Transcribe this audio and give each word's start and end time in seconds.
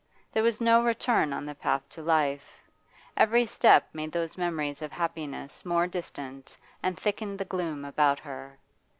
There 0.31 0.41
was 0.41 0.59
no 0.59 0.83
return 0.83 1.31
on 1.31 1.45
the 1.45 1.53
path 1.53 1.95
of 1.95 2.07
life; 2.07 2.57
every 3.15 3.45
step 3.45 3.87
made 3.93 4.11
those 4.11 4.35
memories 4.35 4.81
of 4.81 4.91
happiness 4.91 5.63
more 5.63 5.85
distant 5.85 6.57
and 6.81 6.97
thickened 6.97 7.37
the 7.37 7.45
gloom 7.45 7.85
about 7.85 8.17
her. 8.21 8.57